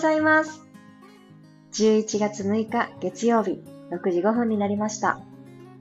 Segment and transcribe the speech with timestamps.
[0.00, 0.62] ざいます。
[1.72, 3.62] 11月6日月曜日
[3.92, 5.20] 6時5分になりました。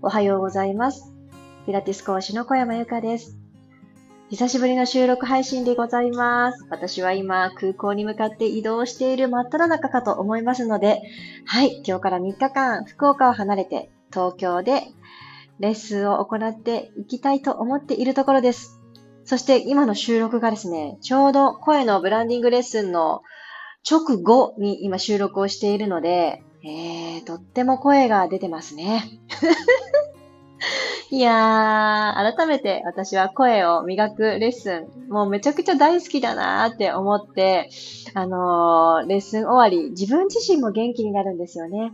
[0.02, 1.14] おはようございます。
[1.66, 3.38] ピラティス講師の小山由かです。
[4.30, 6.68] 久しぶりの収録配信でございます。
[6.70, 11.02] 私は今空港に向かって移動している真っ只中かと思いますので、
[11.46, 14.84] はい、今日から3日間福岡を離れて東京で
[15.62, 18.82] レッスンを行っていきたいと思っているところです。
[19.24, 23.22] そして今の収録がですね、ちょうど声のブランディングレッスンの
[23.90, 29.04] 直後に今収録をしているので、えー、とっても声が出てますね。
[31.12, 37.70] いやー、改めて私は声を磨くレッスン、もうめちゃくちゃ大好きだなーって思って、
[38.14, 41.94] あのー、レッスン終わり、自分自身も元気になるんですよね。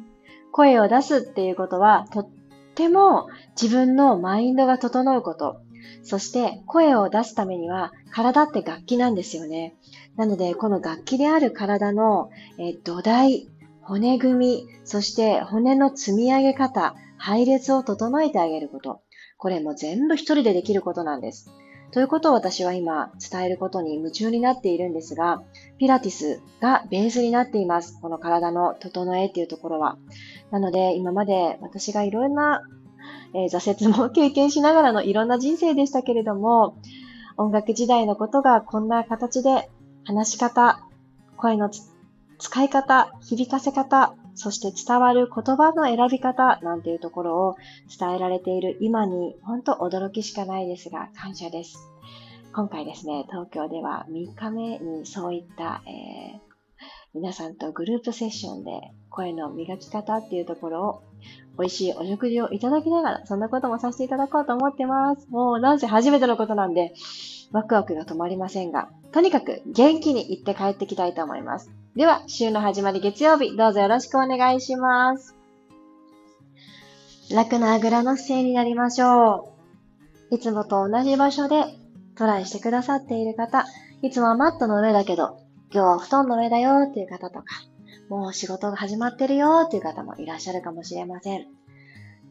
[0.52, 2.30] 声を出すっていうことは、とっ
[2.76, 3.28] ても
[3.62, 5.62] 自分のマインドが整うこと。
[6.04, 9.76] そして声を出すためには体って楽器なんですよね。
[10.18, 13.50] なので、この楽器である体の、え土台、
[13.82, 19.02] 骨組み、そして骨の積み上げ方、配列を整えてあげること。
[19.38, 21.52] これも全部一人でできることなんです。
[21.92, 25.44] ということを私は今伝えることに夢中になっているんですが、
[25.78, 28.00] ピラティスがベースになっています。
[28.02, 29.98] この体の整えっていうところは。
[30.52, 32.64] なので今まで私がいろんな、
[33.34, 36.76] えー、挫折も経験しながらのいろんな人生でしたけれども、
[37.38, 39.70] 音楽時代のことがこんな形で
[40.06, 40.80] 話し方、
[41.36, 41.72] 声の
[42.38, 47.56] 使い方、響かせ方、そして伝わる言葉の選び方なんていうところを
[47.98, 51.78] 伝えられている今に本当驚きしかないですが感謝です。
[52.54, 56.40] 今回ですね、東京では3日目にそういった、えー、
[57.16, 58.72] 皆さんとグループセッションで
[59.10, 61.04] 声の磨き方っていうところを
[61.58, 65.28] 美味しいお食事をいただきながら、そんなこともさせていただこうと思ってます。
[65.30, 66.94] もうなんせ初めてのことなんで、
[67.52, 71.72] ワクワクが止まりませんが、とにかく元気に行って帰ってきたいと思います。
[71.96, 75.36] では、週の始まり月曜日、どうぞよろしくお願いします。
[77.32, 79.54] 楽なあぐらの姿勢になりましょ
[80.32, 80.36] う。
[80.36, 81.64] いつもと同じ場所で
[82.18, 83.66] トライしてくださっている方、
[84.02, 85.38] いつもはマットの上だけど、
[85.72, 87.46] 今日は布団の上だよっていう方とか、
[88.10, 91.48] もう仕事が始まってるよっていう方もいらっしゃるかもしれません。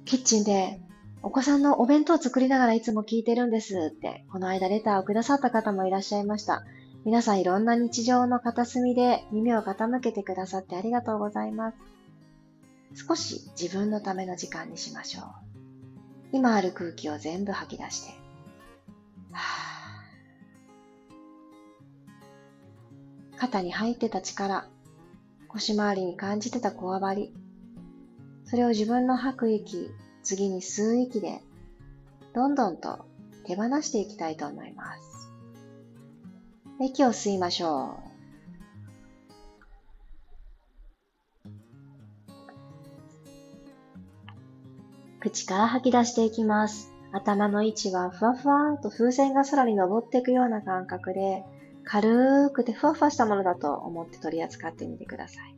[0.04, 0.80] キッチンで
[1.22, 6.64] お子さんのお弁当を作りながらいつも聞いてるんですって、この間レターをくださった方もいらっしゃいました。
[7.06, 11.76] 皆さんいろんな日常の片隅で耳を傾けてくださってありがとうございます。
[13.08, 15.24] 少し自分のための時間にしましょう。
[16.32, 18.12] 今ある空気を全部吐き出して。
[23.38, 24.68] 肩に入ってた力、
[25.54, 27.32] 腰回りに感じてたこわばり、
[28.44, 29.88] それを自分の吐く息、
[30.24, 31.40] 次に吸う息で、
[32.34, 33.06] どんどんと
[33.46, 35.30] 手放していきたいと思います。
[36.80, 38.14] 息を吸いましょう。
[45.20, 46.90] 口から吐き出していきます。
[47.12, 51.44] 頭の位置はふわふわと風船が空に登っていくような感覚で、
[51.84, 55.56] 軽くてふわふわしたものだと思って取り扱ってみてください。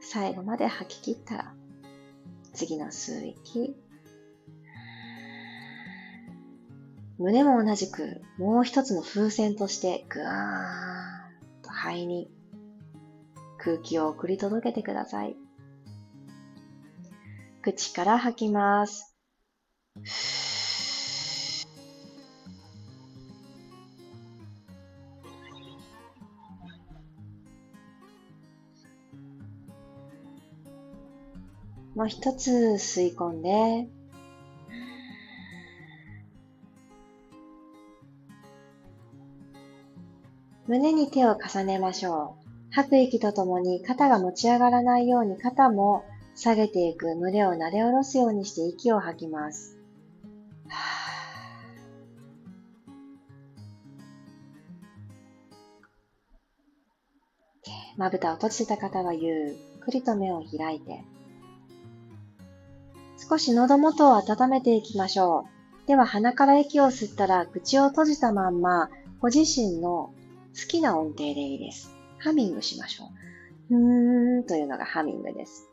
[0.00, 1.54] 最後まで吐き切ったら、
[2.52, 3.76] 次の吸う息、
[7.18, 12.30] 胸も同じくもう一つの風船としてぐわーんと肺に
[13.58, 15.36] 空気を送り届けてください。
[17.62, 19.16] 口から吐きます。
[32.04, 33.88] もう一つ吸い込んで、
[40.66, 42.44] 胸に手を重ねましょう。
[42.74, 46.04] 吐く息とともに肩が持ち上がらないように肩も
[46.34, 49.78] 下げていく胸を撫で下ろすようにして息を吐きます。
[57.96, 61.02] まぶたを閉じた方はゆっくりと目を開いて、
[63.28, 65.46] 少し喉元を温めていきましょ
[65.84, 65.86] う。
[65.86, 68.90] では鼻から息を吸ったら口を閉じたまんま、
[69.20, 70.12] ご自身の
[70.54, 71.96] 好きな音程でいいです。
[72.18, 73.10] ハミングしましょ
[73.70, 73.76] う。
[73.76, 75.68] うーんというのがハミングです。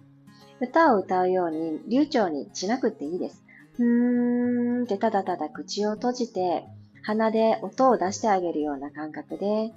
[0.62, 3.44] 歌を歌うように流暢にしなくていいです。
[3.80, 6.63] うーんってただただ口を閉じて
[7.04, 9.74] 鼻で音を出してあげるような感覚で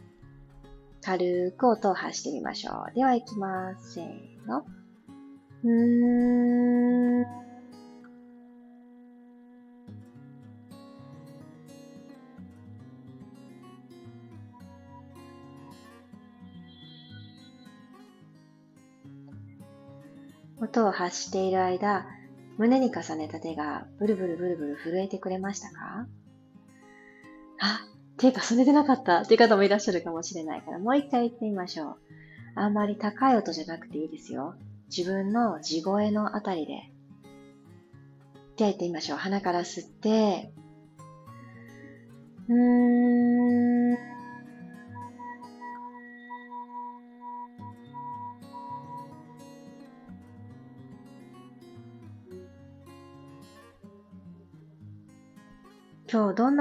[1.03, 2.95] 軽く音を発してみましょう。
[2.95, 3.95] では行きます。
[3.95, 4.65] せーの。
[5.65, 7.54] うーん。
[20.65, 22.07] 音を発している間、
[22.57, 26.07] 胸に重ねた手がブルブルブルブル震えてくれましたか？
[27.61, 27.81] あ、
[28.17, 31.97] 手重ねてなかったっていう方もいらっしゃるかもしれないから、もう一回言ってみましょう。
[32.57, 34.55] あんまり高い音じゃなくていいですよ。
[34.95, 36.75] 自分の地声のあたりで。
[38.57, 39.19] じゃあ言ってみましょう。
[39.19, 40.53] 鼻から吸って、
[42.49, 43.24] うー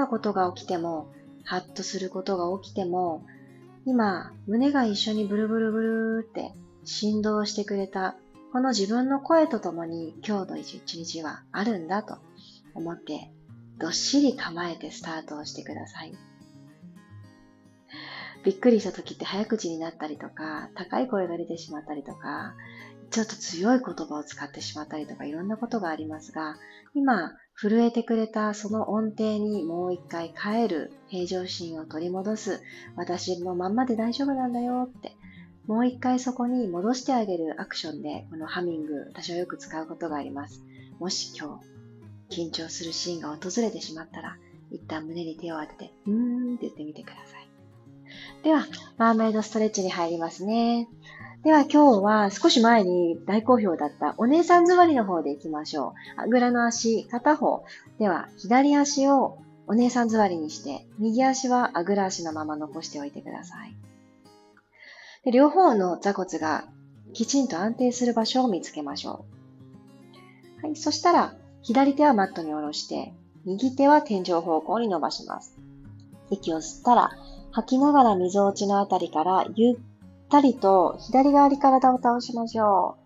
[0.04, 1.10] なことが起きても、
[1.44, 3.24] ハッとすることが起きても、
[3.86, 6.52] 今、胸が一緒にブルブルブルって
[6.84, 8.16] 振動してくれた、
[8.52, 12.18] この自分の声とともに今日の一日はあるんだと
[12.74, 13.30] 思って、
[13.78, 16.14] どっしり構えてスタートをしてください。
[18.44, 22.54] びっくりした時って早口になったりとか、高い声が出てしまったりとか、
[23.10, 26.56] ちょっと強い言葉を使ってしまったりとかいろんなことがありますが、
[26.94, 32.60] 今、震えてくれたその音程にもう一回帰る、平常心を取り戻す、
[32.96, 35.12] 私のまんまで大丈夫なんだよって、
[35.66, 40.62] もう一回そこに戻してあげるアクションで、このハミング、私はよく使うことがあります。
[40.98, 41.60] もし今
[42.28, 44.36] 日、緊張するシーンが訪れてしまったら、
[44.70, 47.48] 一旦胸に手を当てて、うーんって言ってみてください。
[48.42, 48.66] では、
[48.98, 50.88] マーメイドストレッチに入りますね。
[51.44, 56.20] では今日は少し前に大好評だったお姉さん座りの方で行きましょう。
[56.22, 57.64] あぐらの足、片方。
[57.98, 59.36] では左足を
[59.66, 63.76] お姉さん座りにして、右足はあぐら足のまま残しておいてください。
[65.24, 66.64] で両方の座骨が
[67.12, 69.26] きちんと安定する場所を見つけましょ
[70.62, 70.66] う。
[70.66, 73.12] はい、そしたら左手はマットに下ろして、
[73.44, 75.58] 右手は天井方向に伸ばします。
[76.30, 77.10] 息を吸ったら
[77.50, 79.76] 吐きながら溝落ちのあたりからゆっ
[80.34, 82.96] ったりと左側に体を倒しましょ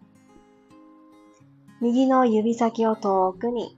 [1.81, 1.85] う。
[1.85, 3.77] 右の指先を遠くに。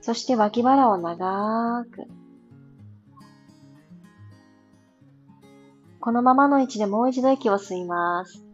[0.00, 2.06] そして脇腹を長く。
[6.00, 8.46] このままの位置でもう一度息を吸います。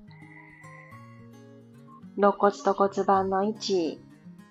[2.16, 4.00] 肋骨と骨盤の位置、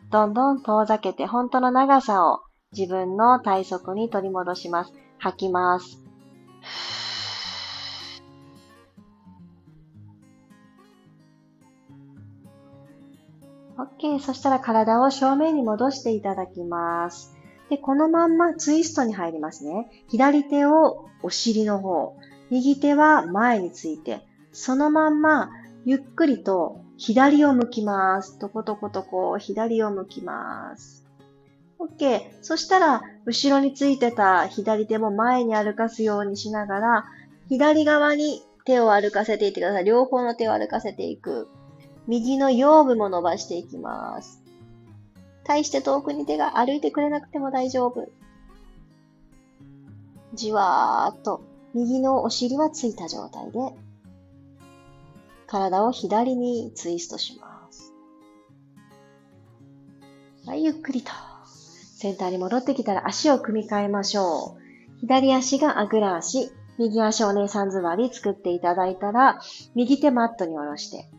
[0.10, 4.94] どんどん遠ざけて本当の長さを自分の体側に取り戻します。
[5.18, 6.05] 吐きます。
[13.98, 14.20] OK。
[14.20, 17.36] そしたら体を正面に戻していただきます。
[17.70, 19.90] で、このまんまツイストに入りますね。
[20.10, 22.16] 左手をお尻の方、
[22.50, 25.50] 右手は前について、そのまんま
[25.86, 28.38] ゆっくりと左を向きます。
[28.40, 31.06] とことことこ左を向きます。
[31.80, 32.22] OK。
[32.42, 37.06] そしたら、後ろについてた左手も前に歩かすようにしながら、
[37.50, 39.86] 左側に手を歩かせていってください。
[39.86, 41.48] 両方の手を歩かせていく。
[42.08, 44.42] 右の腰部も伸ばしていきます。
[45.44, 48.10] 対して遠くに手が歩いてくれなくても大丈夫。
[50.34, 51.42] じわーっと
[51.74, 53.60] 右のお尻はついた状態で
[55.48, 57.94] 体を左にツイストします。
[60.46, 61.12] はい、ゆっくりと。
[61.96, 65.00] センターに戻ってきたら足を組み替えましょう。
[65.00, 69.40] 左足があぐら足、右足お姉さん座り作っていただいたら、
[69.76, 71.10] 右手マットに下ろして、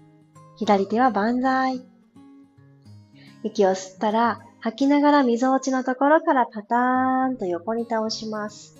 [0.59, 1.85] 左手は万歳。
[3.43, 8.75] 息を吸ったら、吐きながら溝落ちのところからパターンと横に倒します。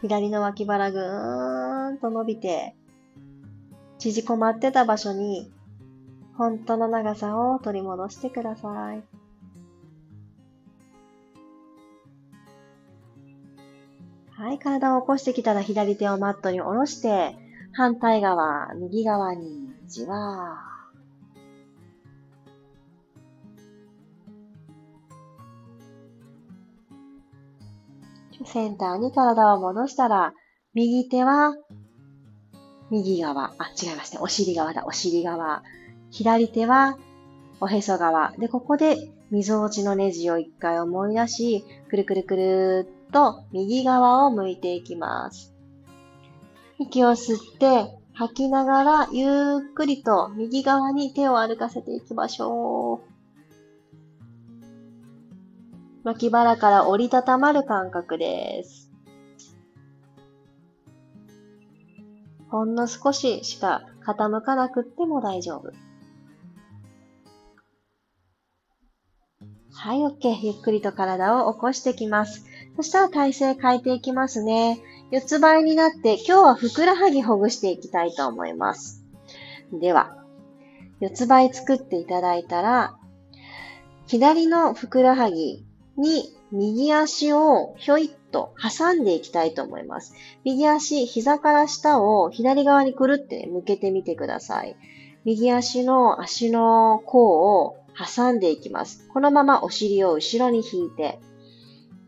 [0.00, 2.74] 左の脇腹ぐーんと伸びて、
[3.98, 5.52] 縮こまってた場所に、
[6.38, 9.02] 本当の長さを取り戻してください。
[14.30, 17.36] はい、体を起こしてきたら左手をマットに下ろして、
[17.72, 20.70] 反対側、右側にじわ
[28.44, 30.32] センターに体を戻したら、
[30.74, 31.54] 右手は
[32.90, 34.20] 右側、あ、違いますね。
[34.20, 35.62] お尻側だ、お尻側。
[36.10, 36.98] 左手は
[37.60, 38.32] おへそ側。
[38.38, 38.96] で、ここで
[39.30, 45.49] 溝落ちのネジを一回思い出し、くるくるくるっと右側を向いていきます。
[46.80, 53.10] 息を吸って、吐きながら、ゆっくりと右側に手を歩かせていきましょう。
[56.04, 58.90] 脇腹から折りたたまる感覚です。
[62.48, 65.70] ほんの少ししか傾かなくっても大丈夫。
[69.72, 70.46] はい、OK。
[70.46, 72.46] ゆっくりと体を起こしてきます。
[72.76, 74.80] そしたら体勢変えていきますね。
[75.10, 79.04] 四つ倍になって今日はふくらはぎほぐしていきたいと思います。
[79.72, 80.16] では、
[81.00, 82.96] 四つ倍作っていただいたら、
[84.06, 85.64] 左のふくらはぎ
[85.96, 90.14] に右足をひょいっと挟んでいきたいと思います。
[90.44, 94.76] 右足、膝から下を左側にくるって向けてみてください。
[95.24, 99.08] 右足の足の甲を挟んでいきます。
[99.12, 101.18] このままお尻を後ろに引いて、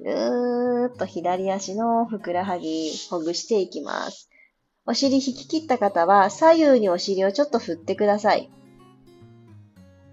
[0.02, 4.28] ぐーっと左足のふくらはぎほぐしていきます。
[4.84, 8.50] お尻引き切った方は左右にお尻をちょっと振ってください。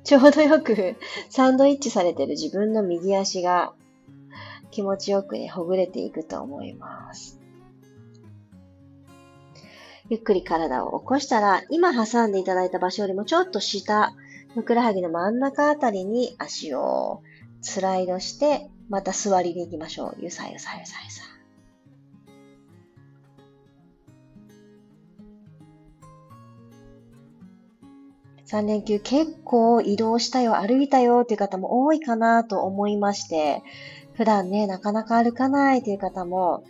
[0.03, 0.96] ちょうどよく
[1.29, 3.74] サンドイッチされてる自分の右足が
[4.72, 7.39] 気持ちよくね、ほぐれていくと思います。
[10.10, 14.13] ゆっくり体を起こしたら、今挟んでいただいた場所よりもちょっと下、
[14.53, 17.22] ふくらはぎの真ん中あたりに足を
[17.62, 20.17] スライドして、また座りに行きましょう。
[20.19, 21.24] ゆさゆさゆさゆさ。
[28.48, 33.62] 3連休結構移動したよ、歩いたよっていう方も多いかなと思いまして、
[34.15, 36.63] 普段ね、なかなか歩かないという方も、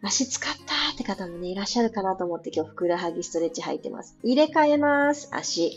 [0.00, 0.58] 足使った
[0.94, 4.16] って方もね、いらっしゃるかなと思って今日ふくらはぎストレッチ入ってます。
[4.22, 5.28] 入れ替えます。
[5.32, 5.72] 足。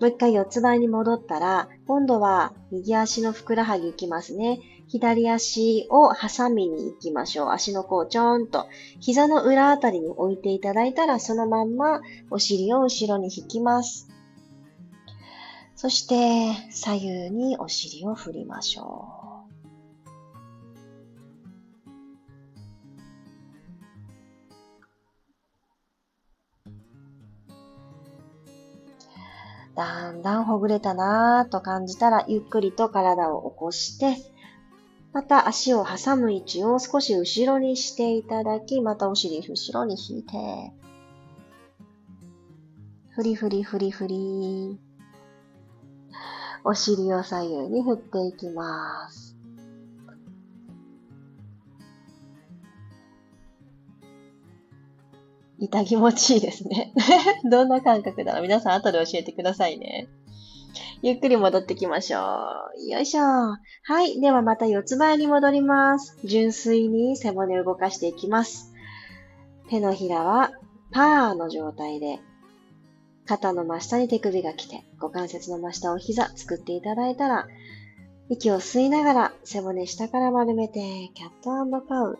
[0.00, 4.58] もう一回四つ倍に戻ったら、今度は右足のふくらはぎ行きますね。
[4.92, 7.48] 左足を挟みに行きましょう。
[7.48, 8.66] 足の甲をちょんと。
[9.00, 14.10] 膝の裏あたりに置いていただいたら、そのまんまお尻を後ろに引きます。
[15.76, 19.22] そして、左右にお尻を振りましょう。
[29.74, 34.18] だんだんほぐれたなぁと感じたら、ゆっくりと体を起こして、
[35.12, 40.72] また足を挟む位置を少し後ろにしていただき、またお尻後ろに引いて、
[43.10, 44.80] ふりふりふりふり。
[46.64, 49.36] お尻を左右に振っていきます。
[55.58, 56.92] 痛気持ちいいですね。
[57.50, 60.08] どんな感覚だろう皆さん後で教えてくださいね。
[61.02, 62.20] ゆっくり戻ってきましょ
[62.86, 62.90] う。
[62.90, 63.22] よいしょ。
[63.22, 63.58] は
[64.02, 64.20] い。
[64.20, 66.18] ではまた四つ前に戻ります。
[66.24, 68.72] 純粋に背骨を動かしていきます。
[69.68, 70.50] 手のひらは
[70.92, 72.20] パーの状態で
[73.26, 77.46] 肩の真下に手首が来て、股関節の真下を膝作っていただいたら、
[78.28, 82.18] 息を吸いながら背骨下から丸めて、キャットカウ。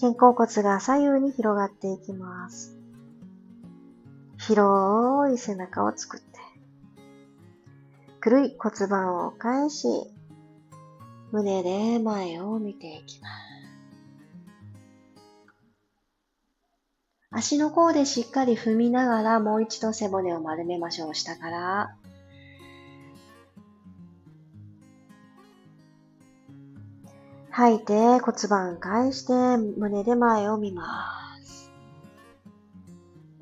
[0.00, 2.75] 肩甲骨が左右に広がっていきます。
[4.46, 6.38] 広い背中を作って、
[8.20, 9.88] くるい骨盤を返し、
[11.32, 13.46] 胸で前を見ていきます。
[17.32, 21.14] 足の甲でしっかり踏みながらもう一度背骨を丸めましょう。
[21.14, 21.96] 下から。
[27.50, 29.32] 吐いて骨盤返して
[29.78, 31.25] 胸で前を見ます。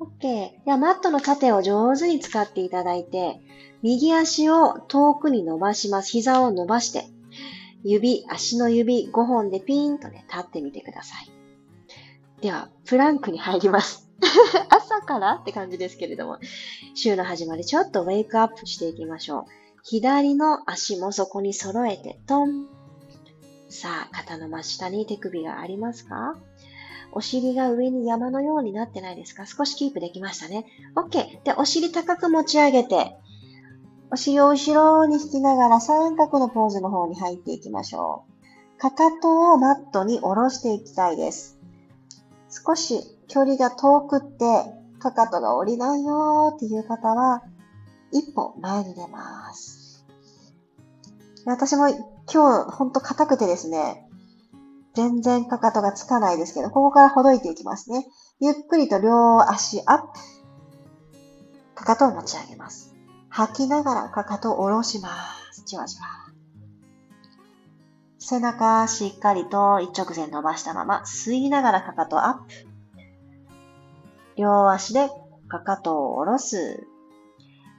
[0.05, 0.21] OK。
[0.65, 3.39] ではマットの縦を上手に使っていただいて、
[3.81, 6.11] 右足を遠くに伸ばします。
[6.11, 7.05] 膝を伸ばして、
[7.83, 11.31] 指、足の指5本でピーンとね、立ってみてください。
[12.41, 14.09] では、プランクに入ります。
[14.69, 16.39] 朝からって感じですけれども、
[16.95, 19.43] 週の始まりちょっとウェイクアップしていきましょう。
[19.83, 22.67] 左の足もそこに揃えて、トン。
[23.69, 26.35] さあ、肩の真下に手首がありますか？
[27.15, 29.45] お尻が上に山のようになってないですか？
[29.45, 30.65] 少しキープできましたね。
[30.95, 31.43] OK。
[31.43, 33.15] で、お尻高く持ち上げて、
[34.11, 38.25] お尻を後ろに引きながら三角のポーズの方に入っていきましょ
[38.77, 38.79] う。
[38.79, 41.57] かかとをマットに下ろしていきたいです。
[42.49, 44.65] 少し距離が遠くって、
[44.99, 47.43] かかとが降りないよーっていう方は、
[48.11, 50.05] 一歩前に出ます。
[51.45, 51.87] 私も
[52.31, 54.04] 今日ほんと硬くてですね、
[54.95, 58.07] 全然かかとがつかないですけど、ここからほどいていきますね。
[58.39, 60.07] ゆっくりと両足アップ。
[61.75, 62.95] かかとを持ち上げます。
[63.29, 65.09] 吐きながらかかとを下ろしま
[65.51, 65.63] す。
[65.65, 66.05] じわじわ。
[68.17, 72.75] 背中しっかりと一直線伸ばしたまま吸いながらかかとアップ。
[74.37, 75.09] 両足で
[75.47, 76.87] かかとを下ろす。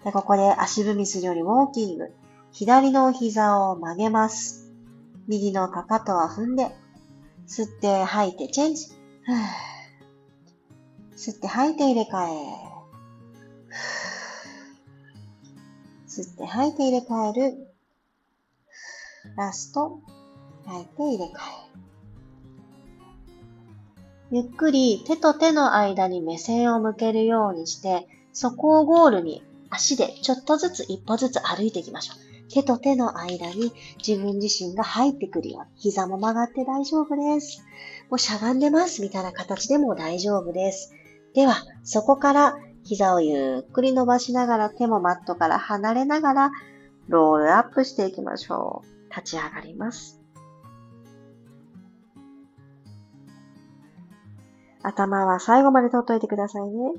[0.05, 2.15] でここで足踏みするよりウォーキング。
[2.53, 4.73] 左の膝を曲げます。
[5.27, 6.71] 右のかかとは踏んで、
[7.47, 8.87] 吸って吐いてチェンジ。
[11.17, 12.33] 吸って吐いて入れ替え。
[16.09, 17.73] 吸って吐いて入れ替える。
[19.37, 20.01] ラスト。
[20.67, 21.33] 吐いて入れ替え。
[24.33, 32.26] ゆっくり手と手の間に目線を向けるようにして、そこをゴールに足でちょっとずつ一歩ずつ歩いていきましょう。
[32.57, 37.63] 手と手の間に自分自身が入ってくるように、膝も曲がって大丈夫です。
[38.09, 40.95] もうしゃがんでますみたいな形でも大丈夫です。
[41.35, 46.51] では、そこから膝をゆっくり伸ばしながら手もマットから離れながら
[47.09, 49.15] ロールアップしていきましょう。
[49.15, 50.23] 立ち上がります。
[54.83, 56.93] 頭は最後まで取っといてくださいね。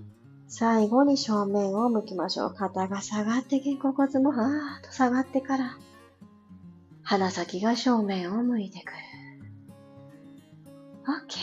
[0.47, 2.53] 最後に正面を向きましょう。
[2.53, 5.77] 肩が下がって肩甲骨もはーっと下がってから、
[7.03, 8.97] 鼻先が正面を向いてくる。
[11.05, 11.39] OK。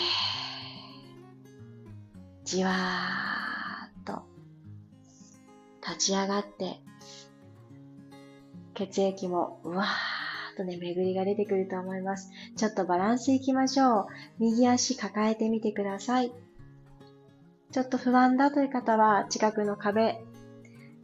[2.44, 4.22] じわーっと
[5.86, 6.80] 立ち上がって、
[8.74, 9.86] 血液もうわー
[10.54, 12.30] っとね、巡りが出てくると思います。
[12.56, 14.06] ちょっとバランスいきましょう。
[14.38, 16.32] 右足抱えてみてください。
[17.74, 20.22] ちょっと不安だという方は、近くの壁、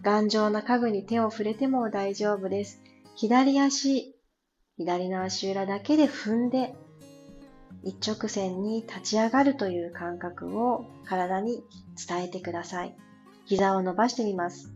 [0.02, 2.80] 頑丈な家具に手を触れても大丈夫です。
[3.16, 4.14] 左足、
[4.76, 6.76] 左の足裏だけで踏んで、
[7.82, 11.64] 一直線に立ち上がるという感覚を体に
[12.06, 12.94] 伝えてください。
[13.46, 14.70] 膝を伸ばしてみます。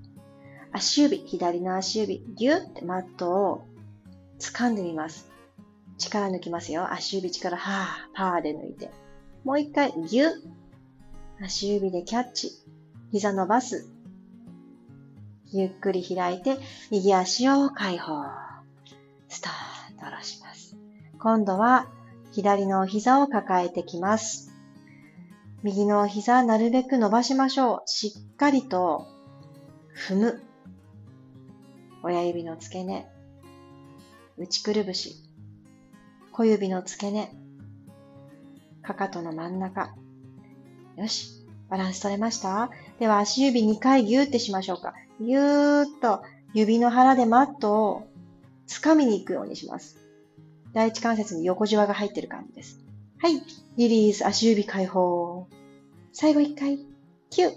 [0.73, 3.69] 足指、左の足指、ぎゅってマットを
[4.41, 5.31] 掴んでみます。
[5.99, 6.93] 力抜きますよ。
[6.93, 8.91] 足指力、はぁ、パーで抜いて。
[9.45, 10.31] もう一回、ぎゅっ。
[11.41, 12.53] 足指でキャッチ。
[13.11, 13.89] 膝伸ばす。
[15.53, 16.59] ゆっくり開いて、
[16.91, 18.25] 右足を解放。
[19.29, 20.77] スタート下ろします。
[21.19, 21.89] 今度は、
[22.33, 24.53] 左の膝を抱えてきます。
[25.63, 27.83] 右の膝、なるべく伸ばしましょう。
[27.87, 29.07] しっかりと
[30.09, 30.43] 踏む。
[32.03, 33.09] 親指の付け根、
[34.37, 35.17] 内くるぶし、
[36.33, 37.33] 小指の付け根、
[38.83, 39.95] かかとの真ん中。
[40.97, 41.31] よし。
[41.69, 42.71] バランス取れました？
[43.01, 44.95] では足指2回ギューってしましょうか。
[45.21, 48.09] ギューッと指の腹でマットを
[48.69, 49.99] 掴みに行くようにします。
[50.73, 52.81] 第一関節に横じわが入ってる感じです。
[53.19, 53.43] はい。
[53.77, 55.49] リリース、足指解放。
[56.13, 56.79] 最後1回、
[57.31, 57.53] キュッ。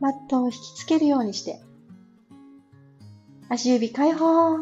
[0.00, 1.60] マットを引きつけるようにして、
[3.48, 4.58] 足指解放。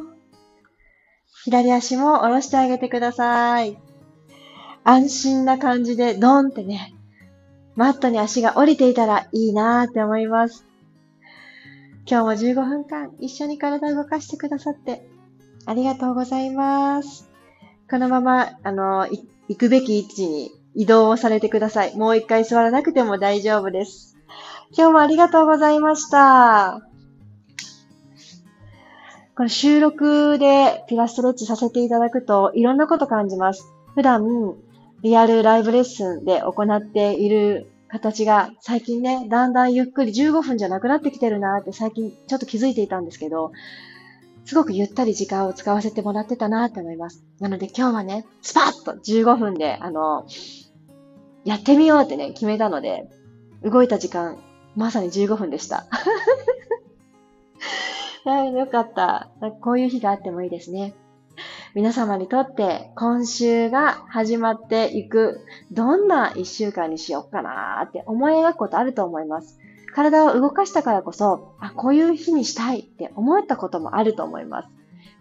[1.45, 3.79] 左足も下ろしてあげてください。
[4.83, 6.95] 安心な感じでドンってね、
[7.77, 10.65] マットに足が降りていたらいいなーって思います。
[12.09, 15.07] 今日も15分間一緒に体を動かしてくださって
[15.67, 17.29] ありがとうございます。
[17.91, 19.07] このまま、あの、
[19.49, 21.97] 行くべき位置に移動をされてください。
[21.97, 24.17] もう一回座らなくても大丈夫です。
[24.77, 26.81] 今日もありがとうございました。
[29.37, 33.67] この収録でピラストレッチさせていただくといろんなこと感じます。
[33.95, 34.57] 普段、
[35.03, 43.53] リアルライブレッスンで行っている形が最近ね、だんだんゆっくり15分じゃなくなってきてるなって最近ちょっと気づいていたんですけど、
[44.45, 47.25] すごくゆったり時間を使わせてもらってたなって思います。
[47.41, 50.27] なので今日はね、スパッと15分で、あの、
[51.45, 53.09] やってみようってね、決めたので、
[53.63, 54.39] 動いた時間、
[54.77, 55.87] まさに15分でした。
[58.25, 59.31] はいよかった。
[59.61, 60.95] こういう日があってもいいですね。
[61.77, 69.59] 皆様にとって今週が始まっていく、どんな一週間にしようかなって思い描くことあると思います。
[69.95, 74.71] 体を動かしたからこそ、あ、こういう日にしたいって思ったこともあると思います。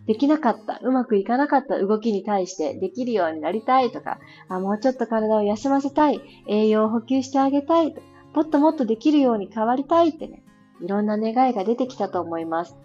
[0.07, 7.93] できなかった、うまくいかなかった動きに対してできるようになりたいとか、あもうちょっと体を休ませたい、栄養を補給してあげたい
[8.33, 10.41] もっともっとできるように変わりたいってね、
[10.81, 12.77] いろんな願いが出てきたと思います。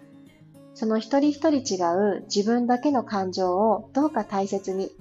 [0.73, 1.77] その一人一人違
[2.17, 4.91] う自分だけの感情をどうか大切に、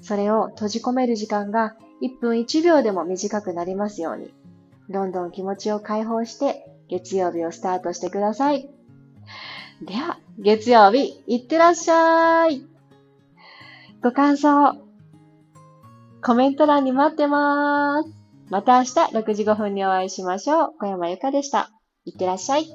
[0.00, 4.32] それを閉じ込める時間が1分1秒でも短くなりますように、
[4.88, 8.68] どんどん気持ちを解放して月曜日をスタートしてください。
[9.82, 12.62] では、月曜日、いってらっしゃい。
[14.02, 14.76] ご感想、
[16.22, 18.10] コメント欄に待ってまーす。
[18.50, 20.74] また明日6時5分にお会いしましょう。
[20.78, 21.70] 小山由かでした。
[22.04, 22.66] いってらっしゃい。